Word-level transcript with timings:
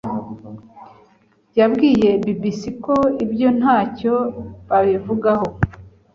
yabwiye 1.59 2.09
BBC 2.23 2.61
ko 2.85 2.95
ibyo 3.23 3.49
ntacyo 3.59 4.15
babivugaho 4.69 5.47